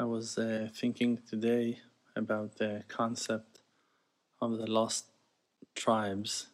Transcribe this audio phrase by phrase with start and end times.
[0.00, 1.80] I was uh, thinking today
[2.14, 3.58] about the concept
[4.40, 5.06] of the lost
[5.74, 6.46] tribes,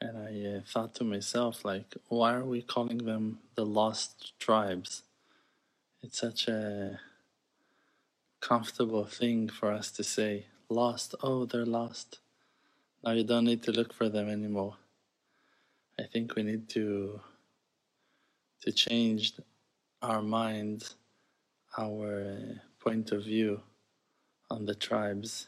[0.00, 5.02] and I uh, thought to myself, like, why are we calling them the lost tribes?
[6.04, 7.00] It's such a
[8.40, 12.20] comfortable thing for us to say, lost, oh, they're lost.
[13.02, 14.76] Now you don't need to look for them anymore.
[15.98, 17.20] I think we need to
[18.60, 19.32] to change
[20.00, 20.94] our minds
[21.80, 23.60] our uh, point of view
[24.50, 25.46] on the tribes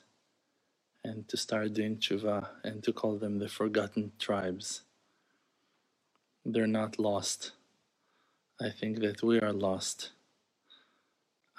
[1.04, 4.82] and to start doing tshuva and to call them the forgotten tribes.
[6.44, 7.52] They're not lost.
[8.60, 10.10] I think that we are lost.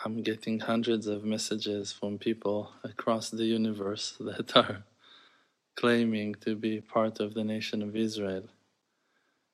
[0.03, 4.83] I'm getting hundreds of messages from people across the universe that are
[5.75, 8.45] claiming to be part of the nation of Israel.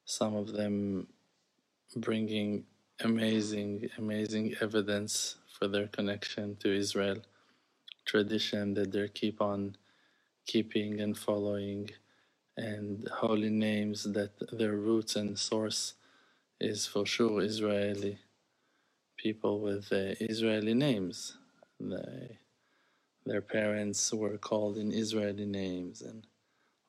[0.05, 1.07] Some of them
[1.95, 2.65] bringing
[3.03, 7.17] amazing, amazing evidence for their connection to Israel,
[8.05, 9.77] tradition that they keep on
[10.47, 11.91] keeping and following,
[12.57, 15.95] and holy names that their roots and source
[16.59, 18.19] is for sure Israeli.
[19.17, 21.37] People with uh, Israeli names.
[21.79, 22.39] They,
[23.25, 26.27] their parents were called in Israeli names, and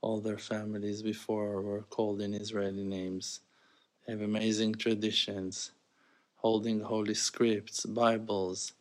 [0.03, 3.41] all their families before were called in Israeli names.
[4.07, 5.73] They have amazing traditions
[6.41, 8.73] holding holy scripts, Bibles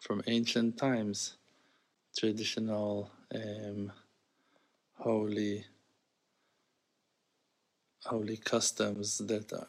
[0.00, 1.36] from ancient times,
[2.16, 3.92] traditional um,
[4.94, 5.66] holy
[8.02, 9.68] holy customs that are,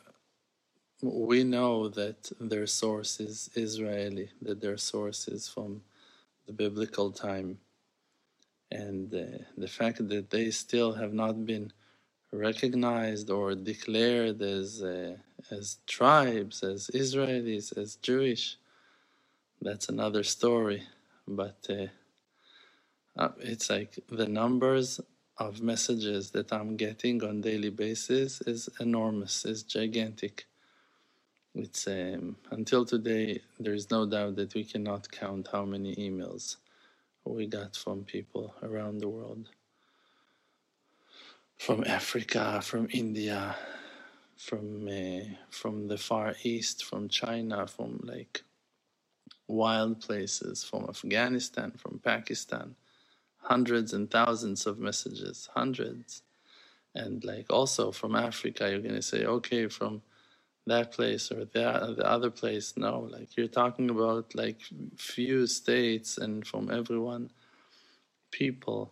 [1.02, 5.82] we know that their source is Israeli, that their source is from
[6.46, 7.60] the biblical time,
[8.72, 11.74] and uh, the fact that they still have not been
[12.32, 15.18] recognized or declared as uh,
[15.52, 18.58] as tribes, as Israelis, as Jewish.
[19.62, 20.84] That's another story,
[21.28, 21.88] but uh,
[23.18, 25.02] uh, it's like the numbers
[25.38, 30.46] of messages that I'm getting on daily basis is enormous, is gigantic.
[31.56, 36.58] It's um, until today there is no doubt that we cannot count how many emails
[37.26, 39.50] we got from people around the world
[41.58, 43.56] from Africa, from India,
[44.38, 48.44] from uh, from the Far East, from China, from like
[49.48, 52.76] wild places, from Afghanistan, from Pakistan,
[53.38, 56.22] hundreds and thousands of messages, hundreds,
[56.96, 60.02] and like also from Africa, you're gonna say, okay, from
[60.68, 62.74] that place or the, the other place.
[62.78, 64.60] No, like you're talking about like
[64.98, 67.32] few states and from everyone,
[68.32, 68.92] people,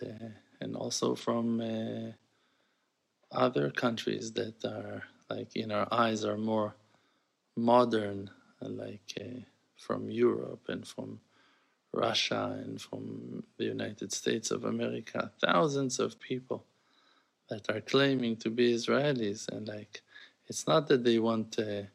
[0.00, 0.10] and.
[0.22, 0.28] Uh,
[0.60, 2.12] and also from uh,
[3.32, 6.74] other countries that are like in our eyes are more
[7.56, 8.30] modern,
[8.60, 9.40] like uh,
[9.78, 11.20] from Europe and from
[11.92, 16.64] Russia and from the United States of America, thousands of people
[17.50, 20.02] that are claiming to be Israelis, and like
[20.48, 21.88] it's not that they want a,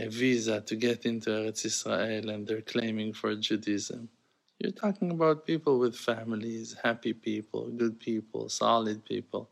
[0.00, 4.08] a visa to get into Eretz Israel and they're claiming for Judaism
[4.62, 9.50] you're talking about people with families, happy people, good people, solid people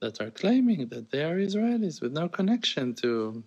[0.00, 3.42] that are claiming that they are Israelis with no connection to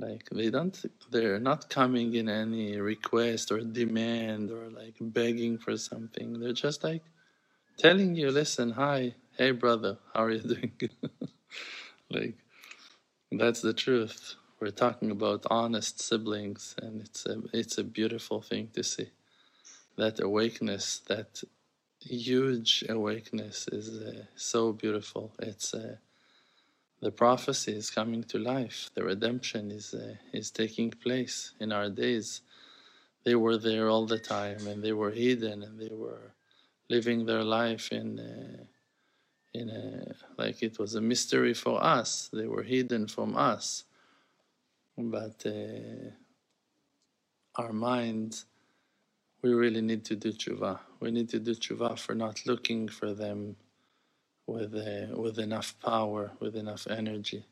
[0.00, 5.76] like they don't they're not coming in any request or demand or like begging for
[5.76, 6.40] something.
[6.40, 7.02] They're just like
[7.78, 10.72] telling you, listen, hi, hey brother, how are you doing?
[12.10, 12.36] like
[13.32, 14.36] that's the truth.
[14.60, 19.10] We're talking about honest siblings and it's a it's a beautiful thing to see
[20.00, 21.42] that awakeness, that
[22.00, 25.32] huge awakeness is uh, so beautiful.
[25.38, 25.96] It's uh,
[27.02, 28.90] the prophecy is coming to life.
[28.94, 32.40] The redemption is uh, is taking place in our days.
[33.24, 36.34] They were there all the time, and they were hidden, and they were
[36.88, 38.64] living their life in uh,
[39.52, 42.30] in a like it was a mystery for us.
[42.32, 43.84] They were hidden from us,
[44.96, 46.10] but uh,
[47.56, 48.46] our minds
[49.42, 50.80] we really need to do tshuva.
[51.00, 53.56] We need to do tshuva for not looking for them
[54.46, 57.46] with uh, with enough power, with enough energy.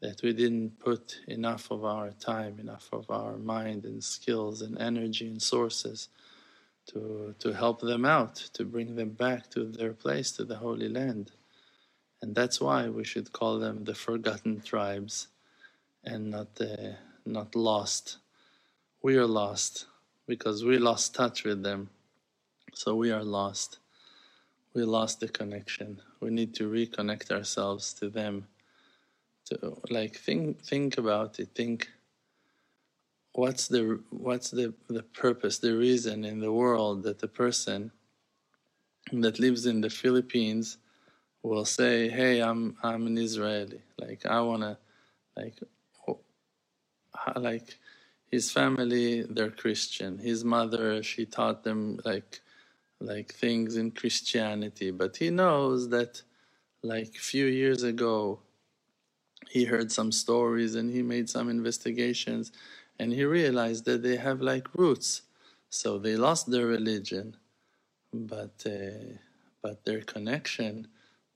[0.00, 4.80] That we didn't put enough of our time, enough of our mind and skills and
[4.80, 6.08] energy and sources
[6.88, 10.88] to to help them out, to bring them back to their place, to the Holy
[10.88, 11.32] Land.
[12.22, 15.28] And that's why we should call them the forgotten tribes
[16.04, 16.94] and not uh,
[17.26, 18.18] not lost.
[19.02, 19.86] We are lost
[20.28, 21.88] because we lost touch with them.
[22.74, 23.78] So we are lost.
[24.74, 26.00] We lost the connection.
[26.20, 28.46] We need to reconnect ourselves to them.
[29.46, 31.48] To like think think about it.
[31.54, 31.88] Think
[33.32, 37.90] what's the what's the the purpose, the reason in the world that the person
[39.10, 40.76] that lives in the Philippines
[41.42, 43.80] will say, "Hey, I'm I'm an Israeli.
[43.98, 44.78] Like I wanna
[45.34, 45.58] like
[47.36, 47.78] like
[48.30, 50.18] his family they're Christian.
[50.18, 52.40] His mother she taught them like
[53.00, 56.22] like things in Christianity, but he knows that
[56.82, 58.40] like few years ago
[59.48, 62.52] he heard some stories and he made some investigations
[62.98, 65.22] and he realized that they have like roots
[65.70, 67.36] so they lost their religion
[68.12, 69.14] but uh,
[69.62, 70.86] but their connection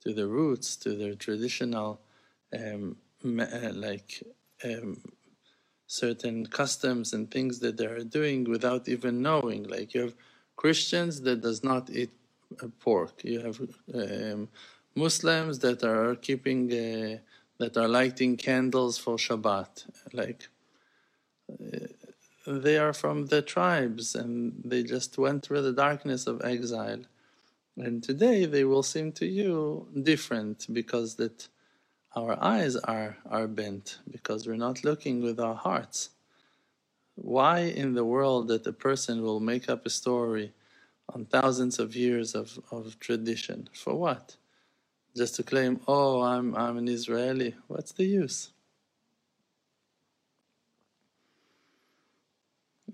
[0.01, 2.01] to the roots to their traditional
[2.57, 4.23] um, uh, like
[4.63, 5.01] um,
[5.87, 10.15] certain customs and things that they are doing without even knowing like you have
[10.55, 12.11] christians that does not eat
[12.61, 13.59] uh, pork you have
[13.93, 14.47] um,
[14.95, 17.17] muslims that are keeping uh,
[17.57, 19.85] that are lighting candles for Shabbat.
[20.11, 20.49] Like
[22.45, 27.03] they are from the tribes and they just went through the darkness of exile.
[27.77, 31.47] And today they will seem to you different because that
[32.15, 36.09] our eyes are, are bent, because we're not looking with our hearts.
[37.15, 40.53] Why in the world that a person will make up a story
[41.13, 43.69] on thousands of years of, of tradition?
[43.73, 44.35] For what?
[45.15, 48.49] just to claim, oh, I'm, I'm an Israeli, what's the use?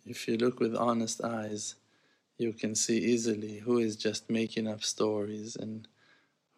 [0.06, 1.76] If you look with honest eyes,
[2.38, 5.88] you can see easily who is just making up stories and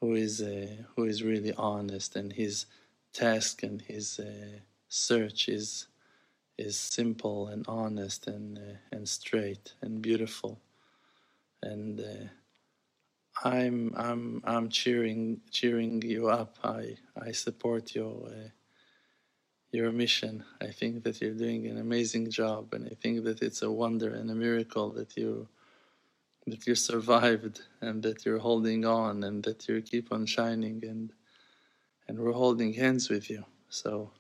[0.02, 2.66] who is uh, who is really honest, and his
[3.14, 4.60] task and his uh,
[4.90, 5.88] search is
[6.58, 10.60] is simple and honest and uh, and straight and beautiful,
[11.64, 12.28] and uh,
[13.44, 16.58] I'm I'm I'm cheering cheering you up.
[16.64, 18.50] I I support your uh,
[19.72, 20.44] your mission.
[20.60, 24.14] I think that you're doing an amazing job, and I think that it's a wonder
[24.14, 25.48] and a miracle that you
[26.48, 31.14] that you survived and that you're holding on and that you keep on shining and
[32.08, 33.46] and we're holding hands with you.
[33.70, 34.12] So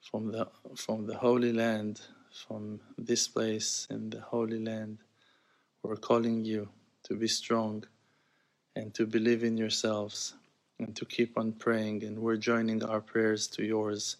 [0.00, 2.00] from the from the Holy Land,
[2.30, 4.98] from this place in the Holy Land,
[5.82, 6.68] we're calling you
[7.04, 7.84] to be strong
[8.76, 10.34] and to believe in yourselves
[10.78, 12.04] and to keep on praying.
[12.04, 14.16] And we're joining our prayers to yours.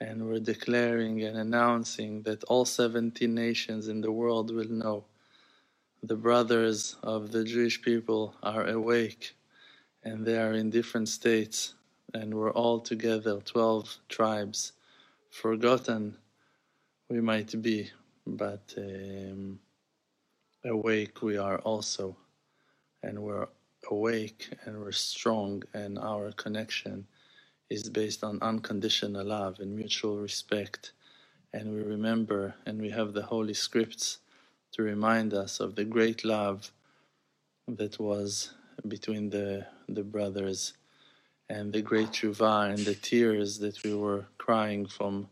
[0.00, 5.04] And we're declaring and announcing that all 70 nations in the world will know
[6.06, 9.34] the brothers of the Jewish people are awake
[10.02, 11.74] and they are in different states.
[12.12, 14.72] And we're all together, 12 tribes.
[15.30, 16.16] Forgotten
[17.08, 17.90] we might be,
[18.26, 19.58] but um,
[20.64, 22.16] awake we are also.
[23.02, 23.48] And we're
[23.90, 27.06] awake and we're strong and our connection
[27.70, 30.92] is based on unconditional love and mutual respect
[31.54, 34.18] and we remember and we have the holy scripts
[34.74, 36.72] to remind us of the great love
[37.68, 38.52] that was
[38.88, 40.74] between the the brothers
[41.48, 45.28] and the great tshuva and the tears that we were crying from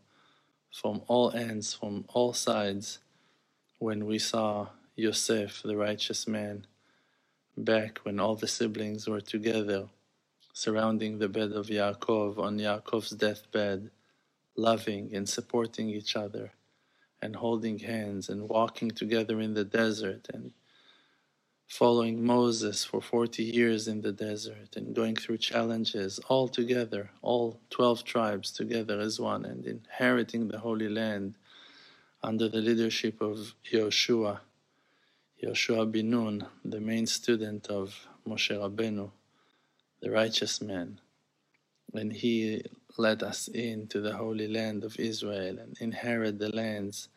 [0.73, 2.99] from all ends from all sides
[3.79, 6.65] when we saw Yosef the righteous man
[7.57, 9.87] back when all the siblings were together,
[10.53, 13.91] surrounding the bed of Yaakov on Yaakov's deathbed,
[14.55, 16.51] loving and supporting each other,
[17.23, 20.51] and holding hands and walking together in the desert and
[21.67, 27.59] following Moses for 40 years in the desert and going through challenges all together, all
[27.69, 31.35] 12 tribes together as one, and inheriting the Holy Land
[32.21, 34.41] under the leadership of Yoshua
[35.43, 39.11] Yoshua bin Nun, the main student of Moshe Rabbeinu,
[40.01, 41.01] the righteous man,
[41.91, 42.63] when he
[42.97, 47.09] led us into the Holy Land of Israel and inherit the lands,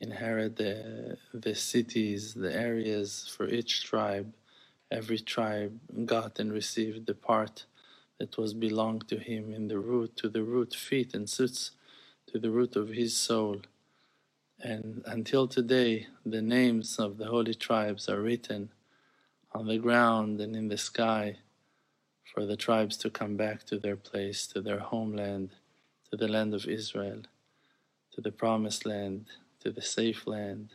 [0.00, 4.34] inherit the, the cities, the areas for each tribe.
[4.90, 7.66] Every tribe got and received the part
[8.20, 11.72] that was belonged to him in the root, to the root feet and suits
[12.28, 13.62] to the root of his soul.
[14.60, 18.70] And until today, the names of the holy tribes are written
[19.52, 21.38] on the ground and in the sky
[22.34, 25.50] for the tribes to come back to their place, to their homeland,
[26.10, 27.22] to the land of Israel,
[28.12, 29.26] to the promised land,
[29.60, 30.70] to the safe land,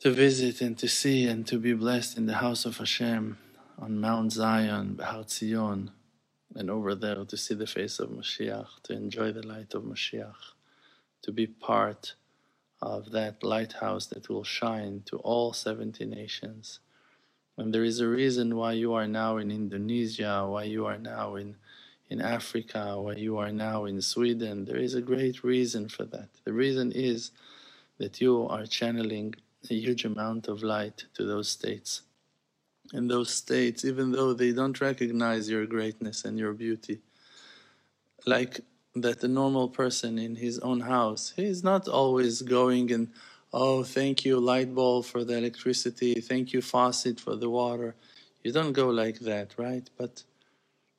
[0.00, 3.38] to visit and to see and to be blessed in the house of Hashem
[3.78, 5.90] on Mount Zion, Behar Zion,
[6.54, 10.54] and over there to see the face of Mashiach, to enjoy the light of Mashiach
[11.22, 12.14] to be part
[12.80, 16.78] of that lighthouse that will shine to all 70 nations.
[17.58, 21.36] And there is a reason why you are now in Indonesia, why you are now
[21.36, 21.56] in,
[22.10, 26.28] in Africa, why you are now in Sweden, there is a great reason for that.
[26.44, 27.30] The reason is
[27.98, 29.34] that you are channeling
[29.70, 32.02] a huge amount of light to those states.
[32.92, 37.00] And those states, even though they don't recognize your greatness and your beauty,
[38.26, 38.60] like
[38.94, 43.08] that a normal person in his own house, he is not always going and,
[43.52, 47.94] oh, thank you, light bulb for the electricity, thank you, faucet for the water.
[48.42, 49.88] You don't go like that, right?
[49.96, 50.22] But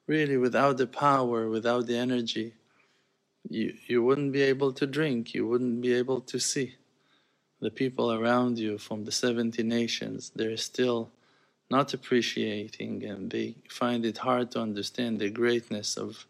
[0.07, 2.53] really, without the power, without the energy,
[3.49, 6.75] you, you wouldn't be able to drink, you wouldn't be able to see.
[7.59, 11.11] The people around you from the 70 nations, they're still
[11.69, 16.25] not appreciating and they find it hard to understand the greatness of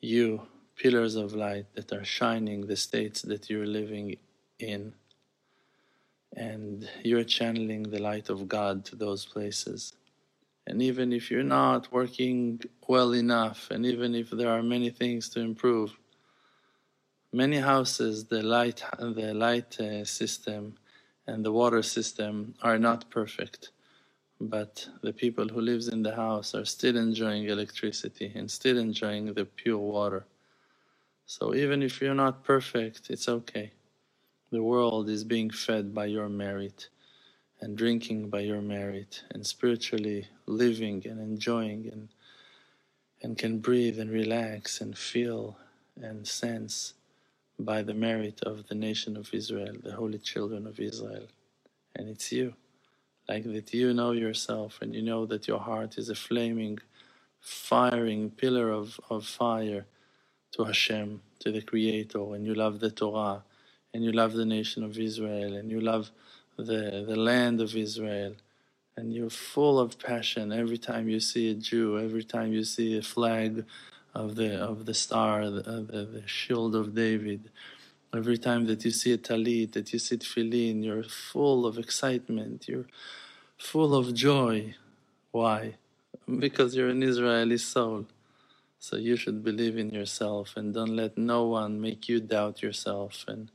[0.00, 0.42] you
[0.76, 4.16] pillars of light that are shining the states that you're living
[4.58, 4.92] in.
[6.36, 9.94] And you're channeling the light of God to those places.
[10.66, 15.28] And even if you're not working well enough, and even if there are many things
[15.30, 15.92] to improve,
[17.32, 20.76] many houses, the light, the light uh, system
[21.26, 23.70] and the water system are not perfect
[24.40, 29.32] but the people who lives in the house are still enjoying electricity and still enjoying
[29.32, 30.26] the pure water.
[31.26, 33.72] So even if you're not perfect, it's okay.
[34.52, 36.90] The world is being fed by your merit
[37.60, 42.10] and drinking by your merit and spiritually living and enjoying and
[43.22, 45.56] and can breathe and relax and feel
[45.96, 46.94] and sense
[47.58, 51.28] by the merit of the nation of Israel, the holy children of Israel.
[51.96, 52.54] And it's you
[53.28, 56.78] like that you know yourself and you know that your heart is a flaming,
[57.40, 59.86] firing pillar of, of fire
[60.52, 63.44] to Hashem, to the Creator, and you love the Torah,
[63.94, 66.10] and you love the nation of Israel, and you love
[66.58, 68.34] the, the land of Israel,
[68.96, 72.98] and you're full of passion every time you see a Jew, every time you see
[72.98, 73.64] a flag
[74.14, 77.42] of the of the star, the, the, the shield of David,
[78.14, 82.66] Every time that you see a talit, that you see tefillin, you're full of excitement,
[82.68, 82.88] you're
[83.58, 84.74] full of joy.
[85.32, 85.76] Why?
[86.38, 88.06] Because you're an Israeli soul.
[88.80, 93.24] So you should believe in yourself and don't let no one make you doubt yourself
[93.28, 93.50] and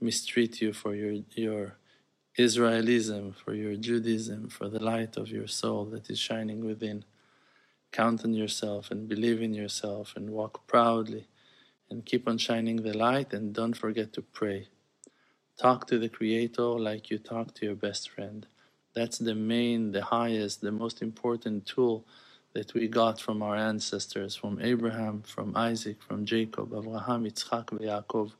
[0.00, 1.76] mistreat you for your, your
[2.38, 7.04] Israelism, for your Judaism, for the light of your soul that is shining within.
[7.92, 11.26] Count on yourself and believe in yourself and walk proudly
[11.90, 14.68] and keep on shining the light and don't forget to pray.
[15.58, 18.46] Talk to the Creator like you talk to your best friend.
[18.94, 22.06] That's the main, the highest, the most important tool
[22.54, 27.80] that we got from our ancestors, from Abraham, from Isaac, from Jacob, Abraham, Yitzchak, and
[27.80, 28.32] Yaakov.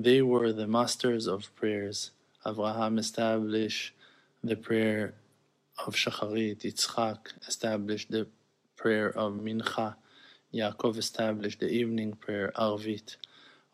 [0.00, 2.12] They were the masters of prayers.
[2.46, 3.92] Avraham established
[4.42, 5.12] the prayer
[5.86, 8.26] of Shacharit, Yitzchak established the
[8.78, 9.96] prayer of Mincha,
[10.54, 13.16] Yaakov established the evening prayer, Arvit.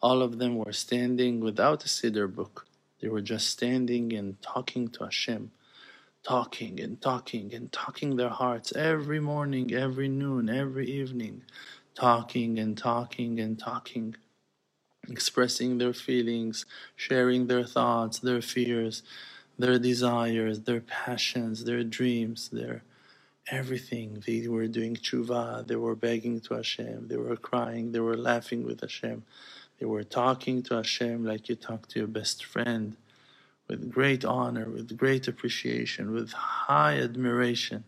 [0.03, 2.67] All of them were standing without a Siddur book.
[3.01, 5.53] They were just standing and talking to Hashem,
[6.25, 11.45] talking and talking and talking their hearts every morning, every noon, every evening,
[11.95, 14.17] talking and talking and talking,
[15.09, 19.03] expressing their feelings, sharing their thoughts, their fears,
[19.59, 22.83] their desires, their passions, their dreams, their
[23.49, 24.23] everything.
[24.27, 28.65] They were doing tshuva, they were begging to Hashem, they were crying, they were laughing
[28.65, 29.23] with Hashem,
[29.79, 32.97] they were talking to Hashem like you talk to your best friend,
[33.69, 37.85] with great honor, with great appreciation, with high admiration.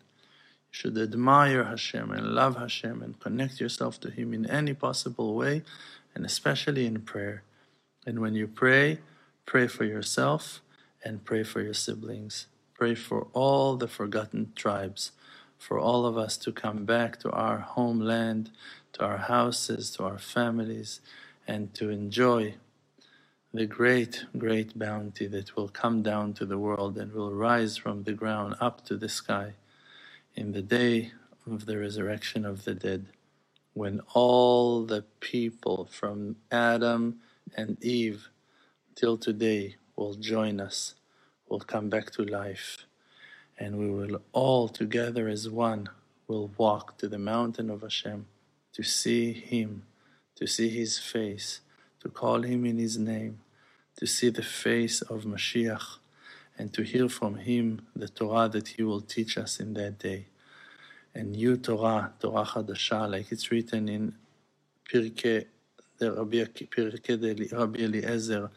[0.70, 5.34] You should admire Hashem and love Hashem and connect yourself to Him in any possible
[5.34, 5.62] way,
[6.18, 7.44] and especially in prayer.
[8.06, 8.98] And when you pray,
[9.46, 10.60] pray for yourself
[11.04, 12.48] and pray for your siblings.
[12.74, 15.12] Pray for all the forgotten tribes
[15.58, 18.50] for all of us to come back to our homeland,
[18.94, 21.00] to our houses, to our families,
[21.46, 22.54] and to enjoy
[23.52, 28.04] the great, great bounty that will come down to the world and will rise from
[28.04, 29.54] the ground up to the sky
[30.36, 31.12] in the day
[31.50, 33.06] of the resurrection of the dead,
[33.78, 37.20] when all the people from Adam
[37.56, 38.28] and Eve
[38.96, 40.96] till today will join us,
[41.48, 42.78] will come back to life
[43.58, 45.88] and we will all together as one
[46.26, 48.26] will walk to the mountain of Hashem
[48.72, 49.84] to see Him,
[50.36, 51.60] to see His face,
[52.00, 53.40] to call Him in His name,
[53.96, 55.98] to see the face of Mashiach,
[56.58, 60.26] and to hear from Him the Torah that He will teach us in that day.
[61.18, 64.14] And new Torah, Torah Chadasha, like it's written in
[64.92, 65.46] Pirkei,
[66.00, 68.50] de Rabbi, Pirkei Rabbi Eliezer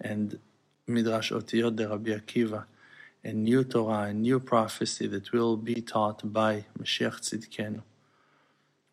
[0.00, 0.38] and
[0.88, 2.64] Midrash Otiyot de Rabbi Akiva,
[3.24, 7.82] a new Torah, a new prophecy that will be taught by Mashiach Tzidkenu.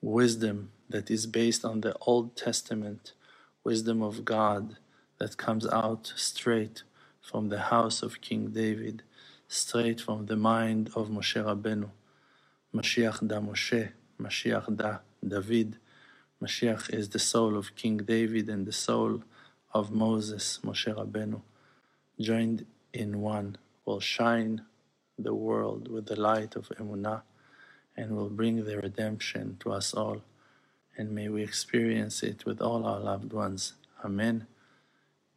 [0.01, 3.13] wisdom that is based on the Old Testament,
[3.63, 4.77] wisdom of God
[5.19, 6.83] that comes out straight
[7.21, 9.03] from the house of King David,
[9.47, 11.89] straight from the mind of Moshe Rabbeinu.
[12.73, 15.77] Mashiach da Moshe, Mashiach da David.
[16.41, 19.21] Mashiach is the soul of King David and the soul
[19.73, 21.41] of Moses, Moshe Rabbeinu,
[22.19, 24.63] joined in one, will shine
[25.19, 27.21] the world with the light of Emunah
[27.95, 30.23] and will bring the redemption to us all.
[30.97, 33.73] And may we experience it with all our loved ones.
[34.03, 34.47] Amen.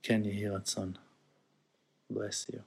[0.02, 0.98] Ken Yehi son?
[2.08, 2.62] Bless you.